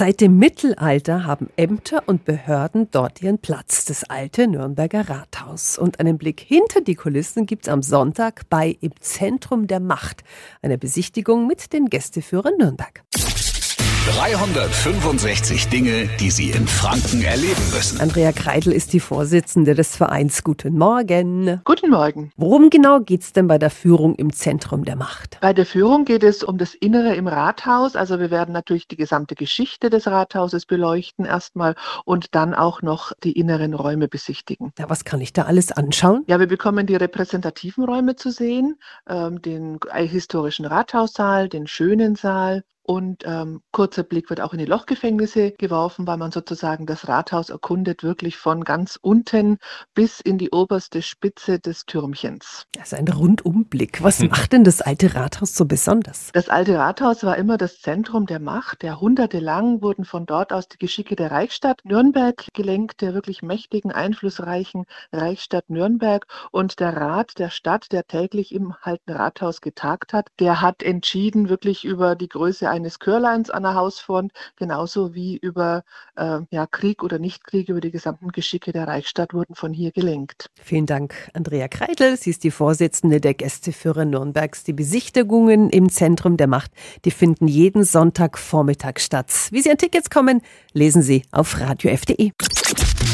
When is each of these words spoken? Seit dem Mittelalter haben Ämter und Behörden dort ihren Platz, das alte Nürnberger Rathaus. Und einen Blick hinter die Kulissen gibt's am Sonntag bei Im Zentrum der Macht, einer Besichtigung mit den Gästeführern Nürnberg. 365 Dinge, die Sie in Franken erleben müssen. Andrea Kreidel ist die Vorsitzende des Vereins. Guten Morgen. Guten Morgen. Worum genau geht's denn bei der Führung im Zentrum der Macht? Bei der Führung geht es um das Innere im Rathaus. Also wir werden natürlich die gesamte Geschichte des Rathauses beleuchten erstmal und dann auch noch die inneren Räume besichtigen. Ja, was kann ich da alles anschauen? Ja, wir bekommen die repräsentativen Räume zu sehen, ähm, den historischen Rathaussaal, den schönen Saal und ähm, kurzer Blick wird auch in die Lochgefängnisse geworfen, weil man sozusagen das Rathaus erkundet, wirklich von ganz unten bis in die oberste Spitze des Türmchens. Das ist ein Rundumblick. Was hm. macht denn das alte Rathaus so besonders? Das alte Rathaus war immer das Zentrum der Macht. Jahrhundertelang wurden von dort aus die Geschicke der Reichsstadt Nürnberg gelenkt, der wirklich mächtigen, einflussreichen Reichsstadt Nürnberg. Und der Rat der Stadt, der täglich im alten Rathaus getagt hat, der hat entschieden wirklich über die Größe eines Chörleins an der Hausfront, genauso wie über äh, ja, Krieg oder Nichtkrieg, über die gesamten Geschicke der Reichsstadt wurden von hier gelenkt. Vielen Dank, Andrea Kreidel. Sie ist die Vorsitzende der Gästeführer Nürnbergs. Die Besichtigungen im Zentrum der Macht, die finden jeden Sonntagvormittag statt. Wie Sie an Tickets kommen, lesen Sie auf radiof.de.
Seit 0.00 0.22
dem 0.22 0.38
Mittelalter 0.38 1.26
haben 1.26 1.50
Ämter 1.58 2.04
und 2.06 2.24
Behörden 2.24 2.88
dort 2.90 3.20
ihren 3.20 3.38
Platz, 3.38 3.84
das 3.84 4.02
alte 4.04 4.48
Nürnberger 4.48 5.10
Rathaus. 5.10 5.76
Und 5.76 6.00
einen 6.00 6.16
Blick 6.16 6.40
hinter 6.40 6.80
die 6.80 6.94
Kulissen 6.94 7.44
gibt's 7.44 7.68
am 7.68 7.82
Sonntag 7.82 8.48
bei 8.48 8.78
Im 8.80 8.92
Zentrum 9.00 9.66
der 9.66 9.78
Macht, 9.78 10.24
einer 10.62 10.78
Besichtigung 10.78 11.46
mit 11.46 11.74
den 11.74 11.90
Gästeführern 11.90 12.54
Nürnberg. 12.58 13.02
365 14.06 15.68
Dinge, 15.68 16.08
die 16.18 16.30
Sie 16.30 16.50
in 16.52 16.66
Franken 16.66 17.20
erleben 17.20 17.62
müssen. 17.70 18.00
Andrea 18.00 18.32
Kreidel 18.32 18.72
ist 18.72 18.94
die 18.94 19.00
Vorsitzende 19.00 19.74
des 19.74 19.94
Vereins. 19.94 20.42
Guten 20.42 20.78
Morgen. 20.78 21.60
Guten 21.64 21.90
Morgen. 21.90 22.32
Worum 22.38 22.70
genau 22.70 23.00
geht's 23.00 23.34
denn 23.34 23.46
bei 23.46 23.58
der 23.58 23.68
Führung 23.68 24.14
im 24.14 24.32
Zentrum 24.32 24.86
der 24.86 24.96
Macht? 24.96 25.36
Bei 25.42 25.52
der 25.52 25.66
Führung 25.66 26.06
geht 26.06 26.24
es 26.24 26.42
um 26.42 26.56
das 26.56 26.74
Innere 26.74 27.14
im 27.14 27.26
Rathaus. 27.26 27.94
Also 27.94 28.18
wir 28.18 28.30
werden 28.30 28.52
natürlich 28.52 28.88
die 28.88 28.96
gesamte 28.96 29.34
Geschichte 29.34 29.90
des 29.90 30.06
Rathauses 30.06 30.64
beleuchten 30.64 31.26
erstmal 31.26 31.74
und 32.06 32.34
dann 32.34 32.54
auch 32.54 32.80
noch 32.80 33.12
die 33.22 33.32
inneren 33.32 33.74
Räume 33.74 34.08
besichtigen. 34.08 34.72
Ja, 34.78 34.88
was 34.88 35.04
kann 35.04 35.20
ich 35.20 35.34
da 35.34 35.42
alles 35.42 35.72
anschauen? 35.72 36.24
Ja, 36.26 36.40
wir 36.40 36.48
bekommen 36.48 36.86
die 36.86 36.96
repräsentativen 36.96 37.84
Räume 37.84 38.16
zu 38.16 38.30
sehen, 38.30 38.78
ähm, 39.06 39.42
den 39.42 39.78
historischen 39.94 40.64
Rathaussaal, 40.64 41.50
den 41.50 41.66
schönen 41.66 42.16
Saal 42.16 42.64
und 42.90 43.22
ähm, 43.24 43.62
kurzer 43.70 44.02
Blick 44.02 44.30
wird 44.30 44.40
auch 44.40 44.52
in 44.52 44.58
die 44.58 44.64
Lochgefängnisse 44.64 45.52
geworfen, 45.52 46.08
weil 46.08 46.16
man 46.16 46.32
sozusagen 46.32 46.86
das 46.86 47.06
Rathaus 47.06 47.48
erkundet, 47.48 48.02
wirklich 48.02 48.36
von 48.36 48.64
ganz 48.64 48.98
unten 49.00 49.58
bis 49.94 50.18
in 50.18 50.38
die 50.38 50.50
oberste 50.50 51.00
Spitze 51.00 51.60
des 51.60 51.86
Türmchens. 51.86 52.66
Das 52.72 52.90
ist 52.90 52.98
ein 52.98 53.06
Rundumblick. 53.06 54.02
Was 54.02 54.18
hm. 54.18 54.30
macht 54.30 54.52
denn 54.52 54.64
das 54.64 54.80
alte 54.80 55.14
Rathaus 55.14 55.54
so 55.54 55.66
besonders? 55.66 56.30
Das 56.32 56.48
alte 56.48 56.78
Rathaus 56.78 57.22
war 57.22 57.36
immer 57.36 57.58
das 57.58 57.80
Zentrum 57.80 58.26
der 58.26 58.40
Macht. 58.40 58.82
Jahrhundertelang 58.82 59.82
wurden 59.82 60.04
von 60.04 60.26
dort 60.26 60.52
aus 60.52 60.66
die 60.66 60.78
Geschicke 60.78 61.14
der 61.14 61.30
Reichsstadt 61.30 61.82
Nürnberg 61.84 62.44
gelenkt, 62.54 63.02
der 63.02 63.14
wirklich 63.14 63.40
mächtigen, 63.40 63.92
einflussreichen 63.92 64.86
Reichsstadt 65.12 65.70
Nürnberg. 65.70 66.26
Und 66.50 66.80
der 66.80 66.96
Rat 66.96 67.38
der 67.38 67.50
Stadt, 67.50 67.92
der 67.92 68.08
täglich 68.08 68.52
im 68.52 68.74
alten 68.82 69.12
Rathaus 69.12 69.60
getagt 69.60 70.12
hat, 70.12 70.26
der 70.40 70.60
hat 70.60 70.82
entschieden 70.82 71.48
wirklich 71.48 71.84
über 71.84 72.16
die 72.16 72.28
Größe 72.28 72.68
eines 72.80 72.98
Chörleins 72.98 73.50
an 73.50 73.62
der 73.62 73.74
Hausfront, 73.74 74.32
genauso 74.56 75.14
wie 75.14 75.36
über 75.36 75.84
äh, 76.16 76.40
ja, 76.50 76.66
Krieg 76.66 77.02
oder 77.02 77.18
Nichtkrieg, 77.18 77.68
über 77.68 77.80
die 77.80 77.90
gesamten 77.90 78.32
Geschicke 78.32 78.72
der 78.72 78.88
Reichsstadt 78.88 79.34
wurden 79.34 79.54
von 79.54 79.72
hier 79.72 79.92
gelenkt. 79.92 80.50
Vielen 80.62 80.86
Dank, 80.86 81.30
Andrea 81.34 81.68
Kreidel. 81.68 82.16
Sie 82.16 82.30
ist 82.30 82.42
die 82.44 82.50
Vorsitzende 82.50 83.20
der 83.20 83.34
Gästeführer 83.34 84.04
Nürnbergs. 84.04 84.64
Die 84.64 84.72
Besichtigungen 84.72 85.70
im 85.70 85.90
Zentrum 85.90 86.36
der 86.36 86.46
Macht, 86.46 86.72
die 87.04 87.10
finden 87.10 87.46
jeden 87.46 87.84
Sonntagvormittag 87.84 88.98
statt. 88.98 89.30
Wie 89.50 89.60
Sie 89.60 89.70
an 89.70 89.78
Tickets 89.78 90.10
kommen, 90.10 90.40
lesen 90.72 91.02
Sie 91.02 91.22
auf 91.30 91.60
radiof.de. 91.60 92.32